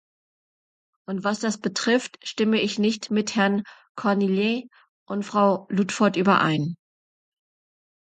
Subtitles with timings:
[1.07, 3.61] Und was das betrifft, stimme ich nicht mit Herrn
[3.95, 4.63] Cornillet
[5.07, 6.75] und Frau Ludford überein.